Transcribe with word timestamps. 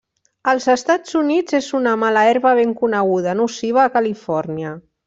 Als 0.53 0.63
Estats 0.73 1.17
Units 1.19 1.57
és 1.59 1.69
una 1.81 1.95
mala 2.07 2.25
herba 2.31 2.57
ben 2.63 2.75
coneguda 2.83 3.39
nociva 3.45 3.87
a 3.87 3.97
Califòrnia. 4.01 4.79